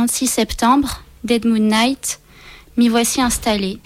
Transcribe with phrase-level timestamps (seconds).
[0.00, 2.20] 26 septembre, Dead Moon Night,
[2.78, 3.78] m'y voici installée,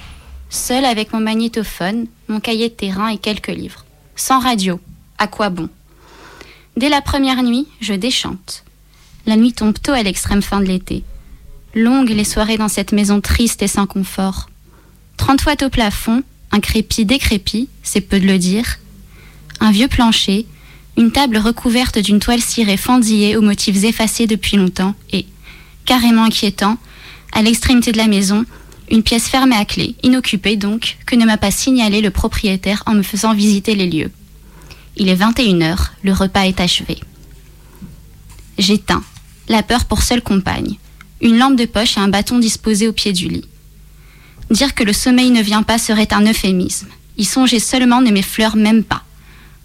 [0.49, 3.85] seule avec mon magnétophone, mon cahier de terrain et quelques livres.
[4.15, 4.79] Sans radio,
[5.19, 5.69] à quoi bon?
[6.77, 8.63] Dès la première nuit, je déchante.
[9.27, 11.03] La nuit tombe tôt à l'extrême fin de l'été.
[11.75, 14.49] Longues les soirées dans cette maison triste et sans confort.
[15.17, 16.23] Trente fois au plafond,
[16.53, 18.79] un crépi décrépit, c'est peu de le dire.
[19.59, 20.47] Un vieux plancher,
[20.97, 25.27] une table recouverte d'une toile cirée fendillée aux motifs effacés depuis longtemps et,
[25.85, 26.77] carrément inquiétant,
[27.33, 28.45] à l'extrémité de la maison,
[28.91, 32.95] une pièce fermée à clé, inoccupée donc, que ne m'a pas signalé le propriétaire en
[32.95, 34.11] me faisant visiter les lieux.
[34.97, 36.99] Il est 21h, le repas est achevé.
[38.59, 39.03] J'éteins,
[39.49, 40.79] la peur pour seule compagne,
[41.21, 43.49] une lampe de poche et un bâton disposé au pied du lit.
[44.51, 46.89] Dire que le sommeil ne vient pas serait un euphémisme.
[47.17, 49.03] Y songer seulement ne m'effleure même pas.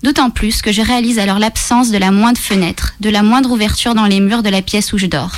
[0.04, 3.96] D'autant plus que je réalise alors l'absence de la moindre fenêtre, de la moindre ouverture
[3.96, 5.34] dans les murs de la pièce où je dors.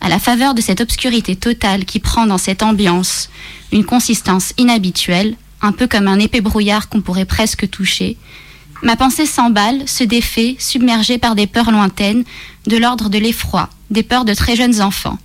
[0.00, 3.30] À la faveur de cette obscurité totale qui prend dans cette ambiance
[3.72, 8.16] une consistance inhabituelle, un peu comme un épais brouillard qu'on pourrait presque toucher,
[8.82, 12.24] ma pensée s'emballe, se défait, submergée par des peurs lointaines,
[12.66, 15.18] de l'ordre de l'effroi, des peurs de très jeunes enfants.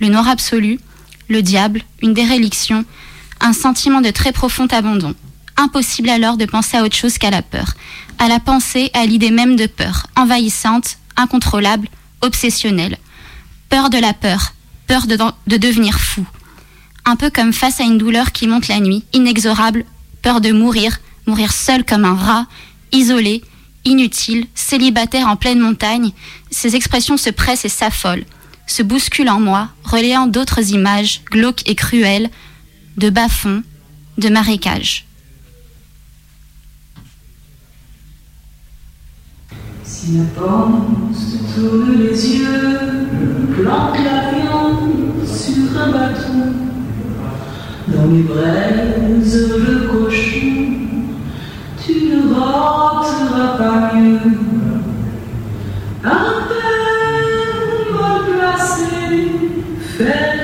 [0.00, 0.80] Le noir absolu,
[1.28, 2.84] le diable, une déréliction,
[3.40, 5.14] un sentiment de très profond abandon.
[5.56, 7.74] Impossible alors de penser à autre chose qu'à la peur,
[8.18, 11.88] à la pensée, à l'idée même de peur, envahissante, incontrôlable,
[12.22, 12.96] obsessionnelle.
[13.68, 14.54] Peur de la peur,
[14.86, 15.16] peur de,
[15.46, 16.24] de devenir fou.
[17.04, 19.84] Un peu comme face à une douleur qui monte la nuit, inexorable,
[20.22, 22.46] peur de mourir, mourir seul comme un rat,
[22.92, 23.42] isolé,
[23.84, 26.12] inutile, célibataire en pleine montagne,
[26.50, 28.24] ces expressions se pressent et s'affolent,
[28.66, 32.30] se bousculent en moi, relayant d'autres images glauques et cruelles,
[32.96, 33.62] de bas-fonds,
[34.18, 35.06] de marécages.
[41.58, 42.78] Tourne les yeux,
[43.56, 46.52] planque la viande sur un bâton,
[47.88, 50.56] dans les braises le cochon,
[51.84, 54.18] tu ne rentreras pas mieux.
[56.04, 56.88] Un père
[57.92, 59.30] mal placé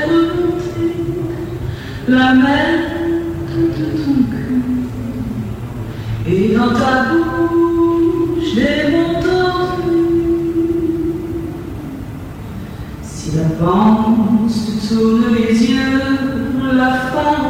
[0.07, 0.97] remonter
[2.09, 2.77] la mer
[3.55, 4.65] de ton cœur,
[6.27, 7.34] et dans ta bouche
[13.57, 16.01] Te tourne les yeux,
[16.73, 17.44] la femme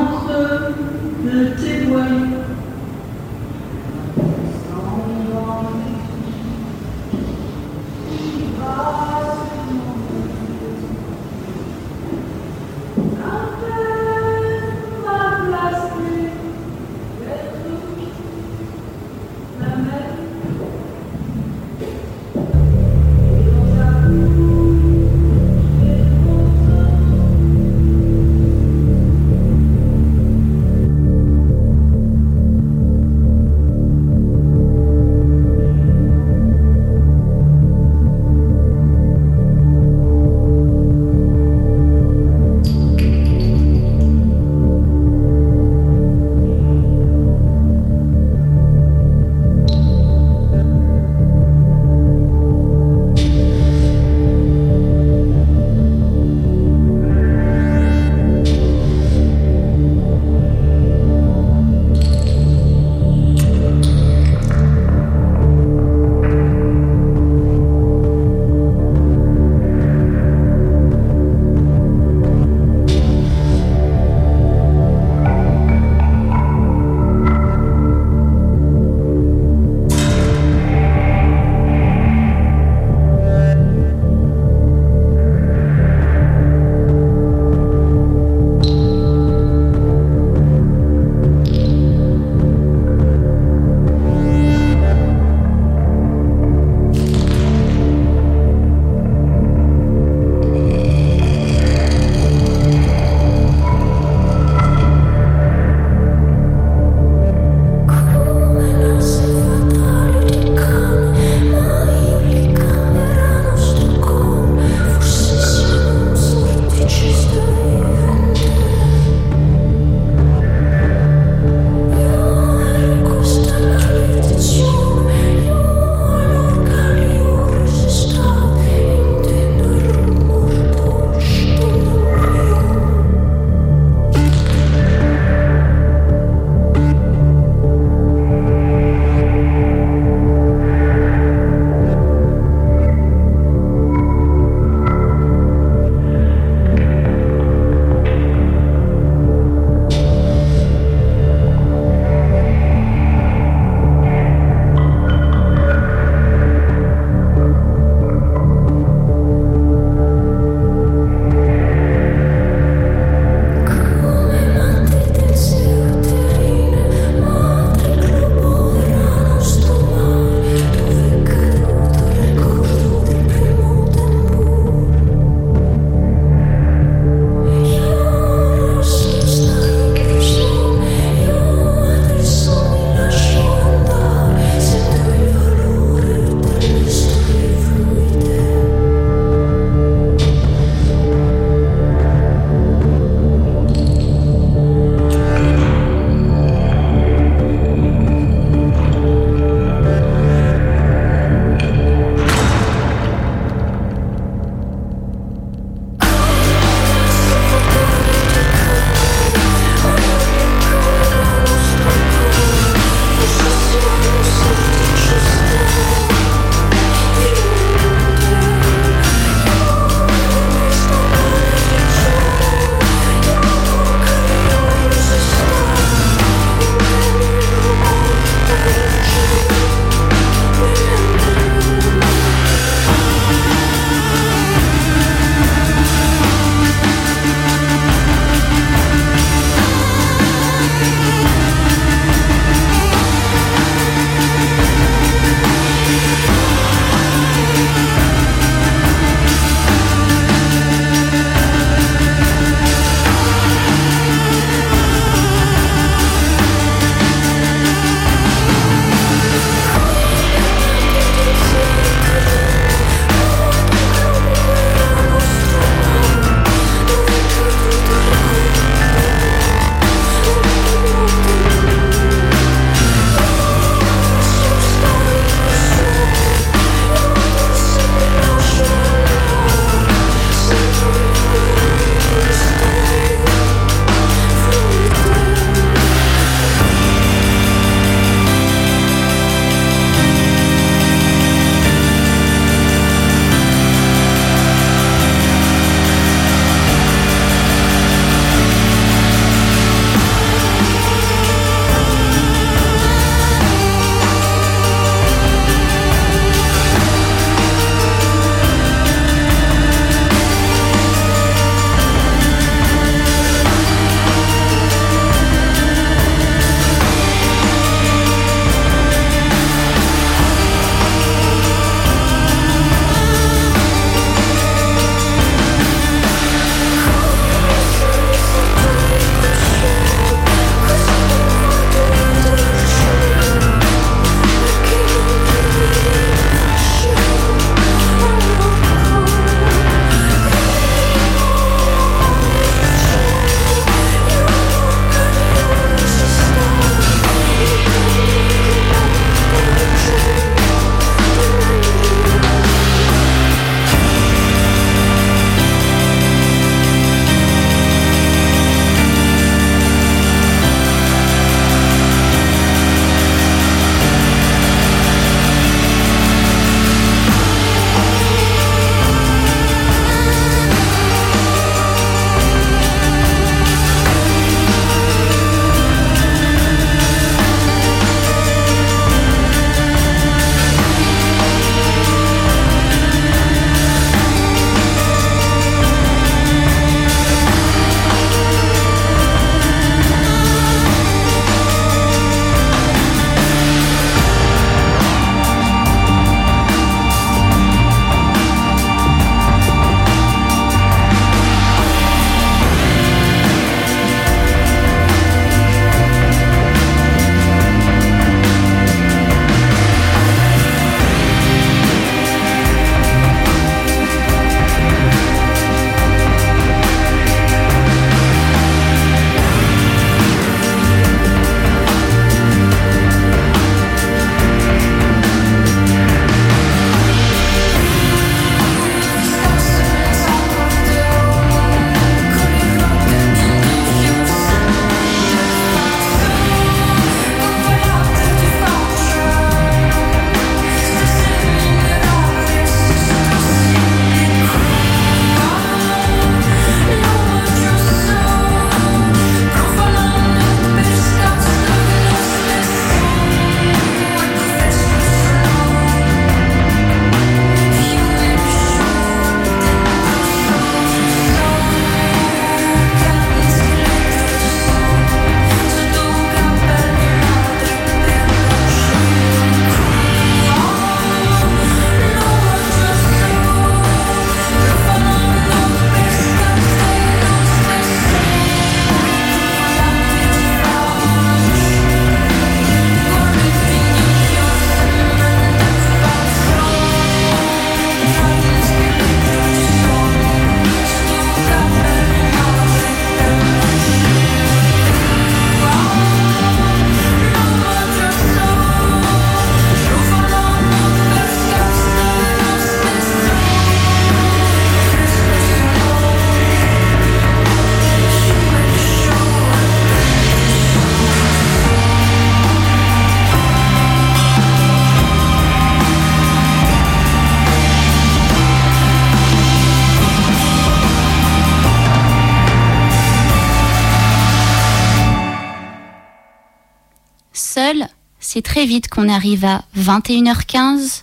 [528.46, 530.82] vite qu'on arrive à 21h15,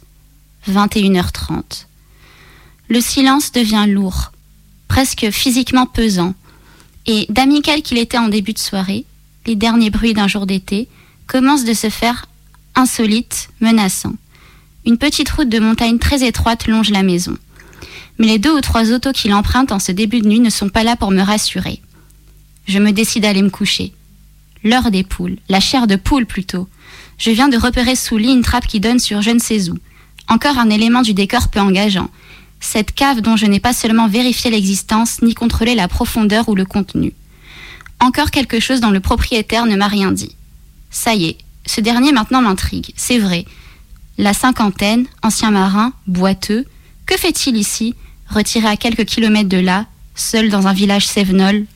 [0.70, 1.86] 21h30.
[2.90, 4.32] Le silence devient lourd,
[4.88, 6.34] presque physiquement pesant,
[7.08, 9.06] et d'amical qu'il était en début de soirée,
[9.46, 10.88] les derniers bruits d'un jour d'été
[11.28, 12.28] commencent de se faire
[12.76, 14.16] insolites, menaçants.
[14.86, 17.38] Une petite route de montagne très étroite longe la maison.
[18.18, 20.70] Mais les deux ou trois autos qu'il emprunte en ce début de nuit ne sont
[20.70, 21.82] pas là pour me rassurer.
[22.68, 23.94] Je me décide à aller me coucher.
[24.64, 26.68] L'heure des poules, la chair de poule plutôt.
[27.22, 29.78] Je viens de repérer sous lit une trappe qui donne sur je ne sais où.
[30.28, 32.10] Encore un élément du décor peu engageant.
[32.60, 36.66] Cette cave dont je n'ai pas seulement vérifié l'existence, ni contrôlé la profondeur ou le
[36.66, 37.14] contenu.
[38.00, 40.36] Encore quelque chose dont le propriétaire ne m'a rien dit.
[40.90, 41.38] Ça y est,
[41.68, 43.46] ce dernier maintenant m'intrigue, c'est vrai.
[44.18, 46.66] La cinquantaine, ancien marin, boiteux,
[47.06, 47.94] que fait-il ici,
[48.30, 49.86] retiré à quelques kilomètres de là,
[50.16, 51.68] seul dans un village sévenol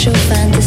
[0.00, 0.59] 手犯。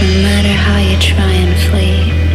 [0.00, 2.27] No matter how you try and flee,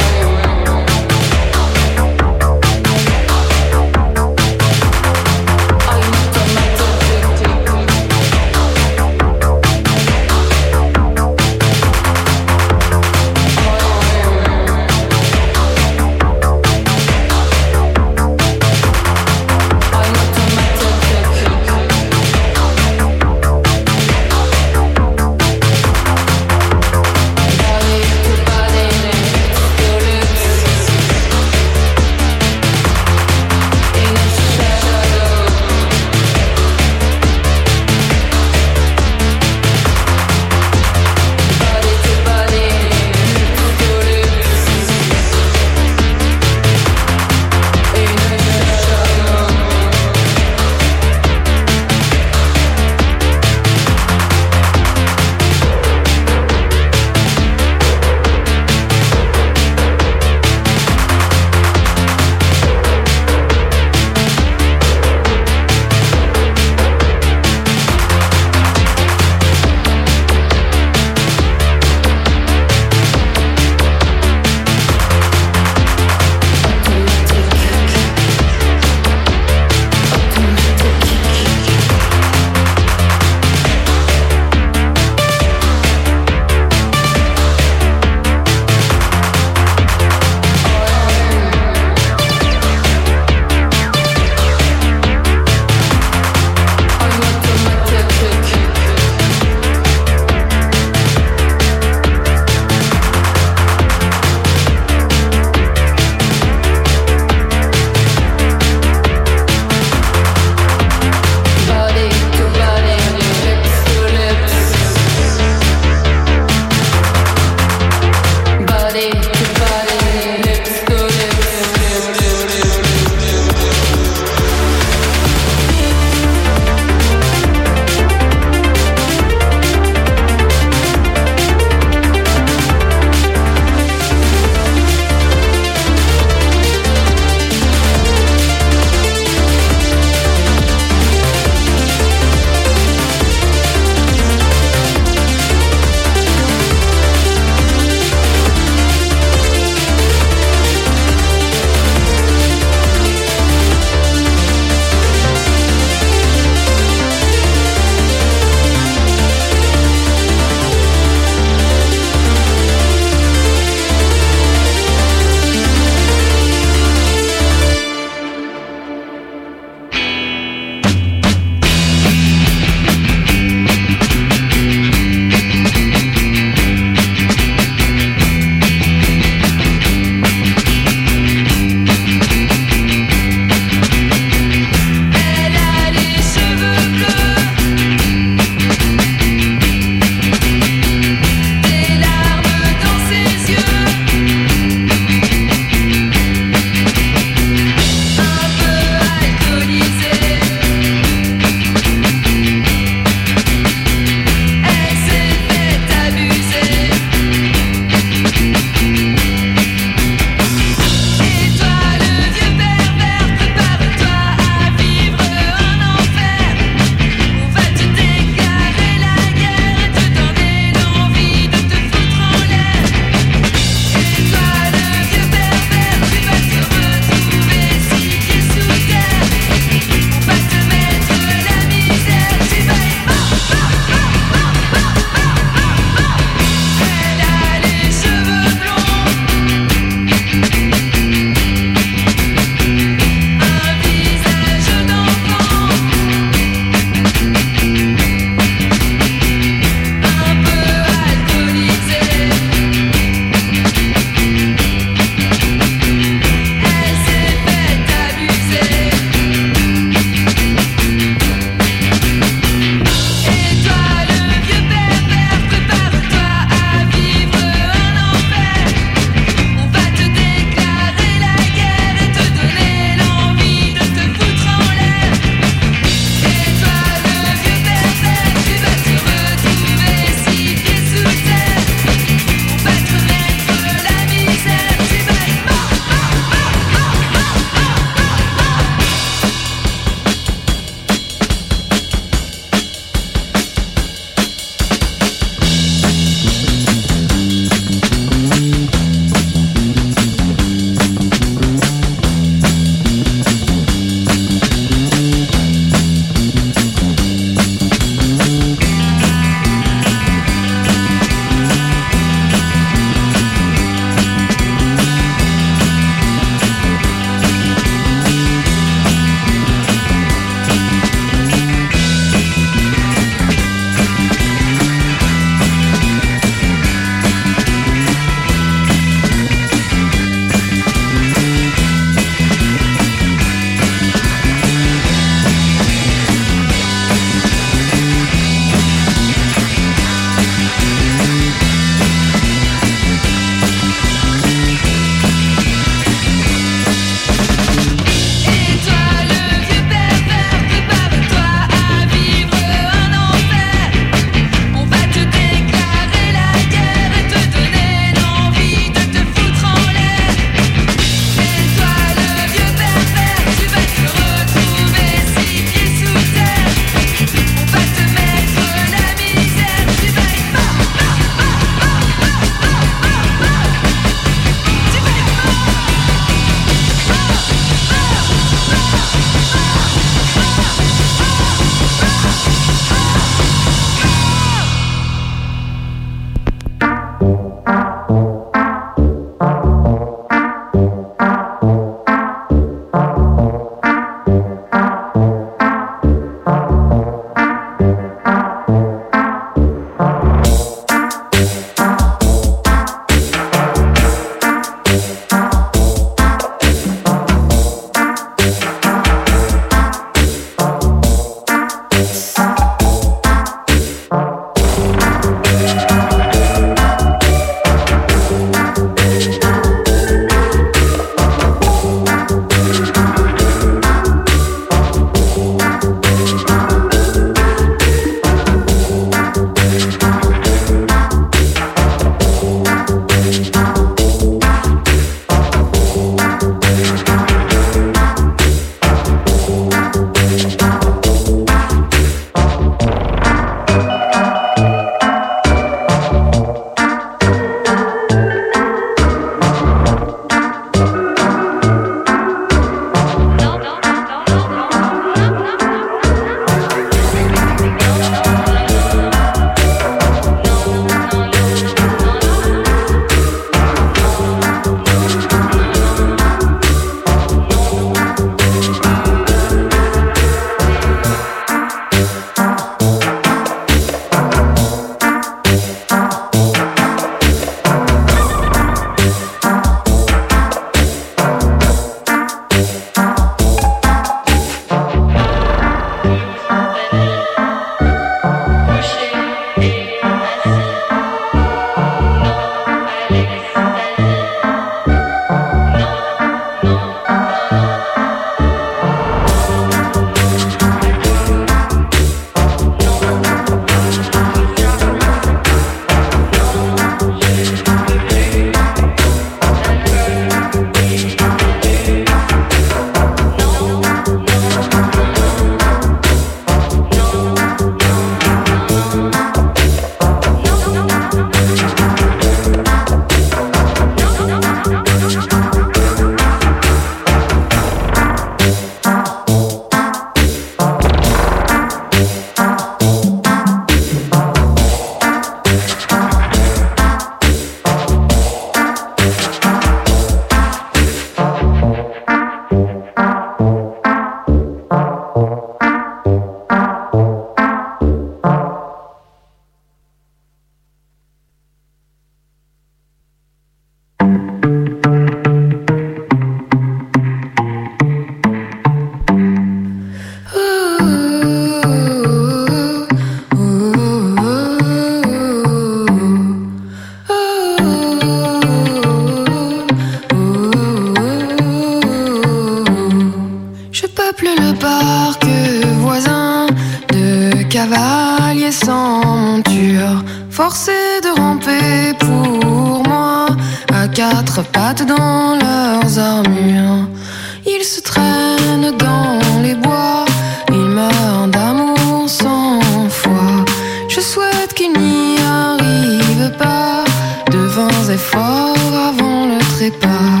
[597.89, 600.00] forts avant le trépas.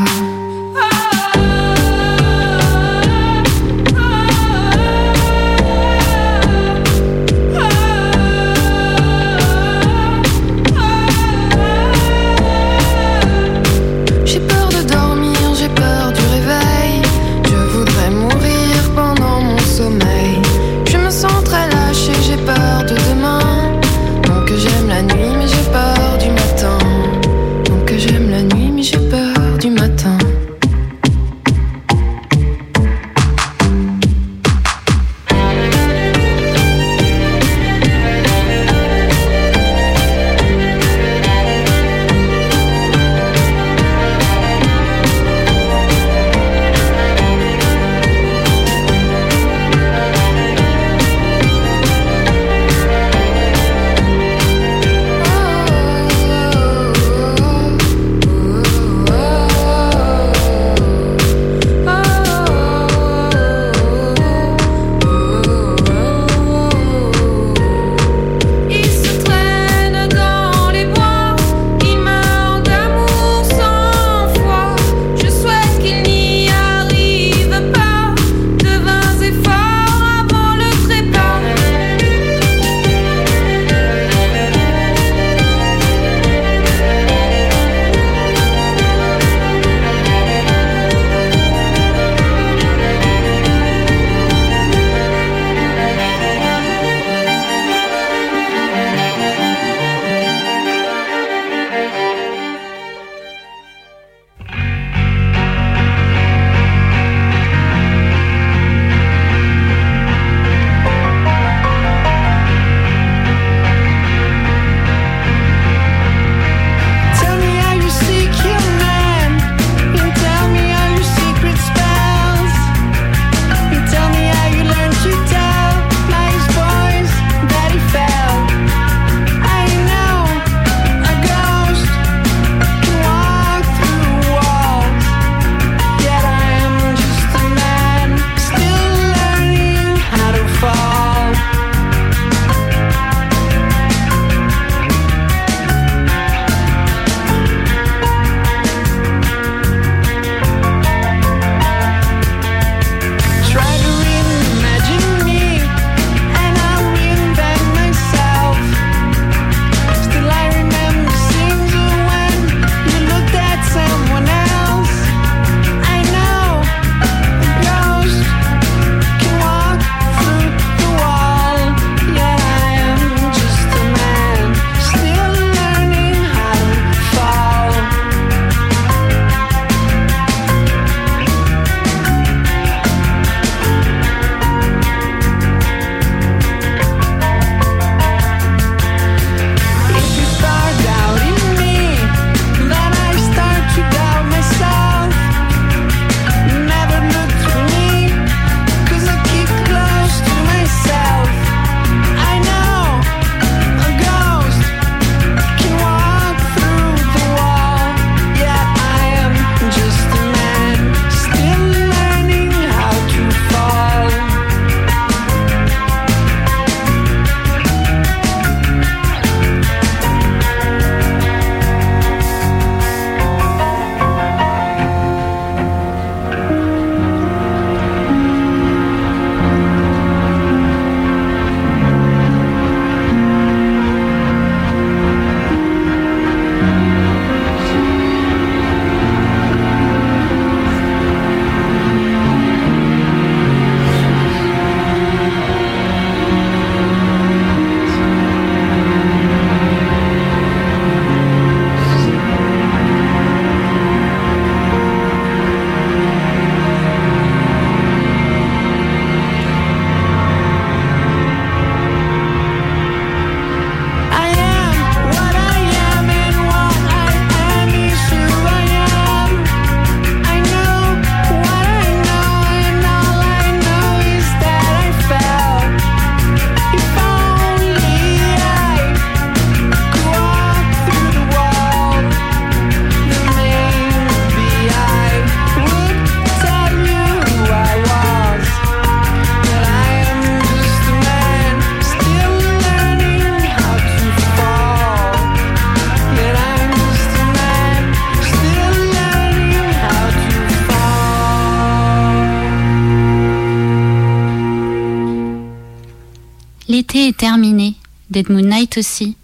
[306.71, 307.75] L'été est terminé,
[308.11, 309.17] Dead Moon Night aussi.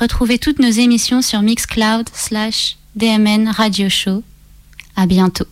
[0.00, 4.24] Retrouvez toutes nos émissions sur Mixcloud slash DMN Radio Show.
[4.96, 5.46] À bientôt.